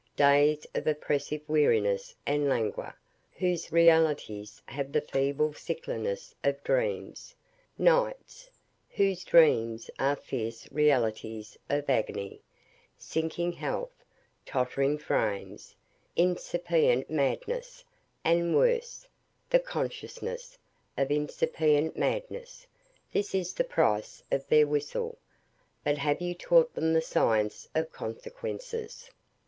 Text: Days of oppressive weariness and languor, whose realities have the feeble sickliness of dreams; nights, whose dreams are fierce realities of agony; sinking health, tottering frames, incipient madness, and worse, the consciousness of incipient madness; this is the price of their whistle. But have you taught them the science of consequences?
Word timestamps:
Days 0.15 0.65
of 0.73 0.87
oppressive 0.87 1.47
weariness 1.47 2.15
and 2.25 2.49
languor, 2.49 2.95
whose 3.33 3.71
realities 3.71 4.59
have 4.65 4.91
the 4.93 5.01
feeble 5.01 5.53
sickliness 5.53 6.33
of 6.43 6.63
dreams; 6.63 7.35
nights, 7.77 8.49
whose 8.89 9.23
dreams 9.23 9.91
are 9.99 10.15
fierce 10.15 10.67
realities 10.71 11.55
of 11.69 11.87
agony; 11.87 12.41
sinking 12.97 13.51
health, 13.51 14.03
tottering 14.43 14.97
frames, 14.97 15.75
incipient 16.15 17.07
madness, 17.07 17.83
and 18.23 18.55
worse, 18.55 19.07
the 19.51 19.59
consciousness 19.59 20.57
of 20.97 21.11
incipient 21.11 21.95
madness; 21.95 22.65
this 23.13 23.35
is 23.35 23.53
the 23.53 23.63
price 23.63 24.23
of 24.31 24.47
their 24.47 24.65
whistle. 24.65 25.19
But 25.83 25.99
have 25.99 26.21
you 26.21 26.33
taught 26.33 26.73
them 26.73 26.91
the 26.93 27.01
science 27.01 27.69
of 27.75 27.91
consequences? 27.91 29.11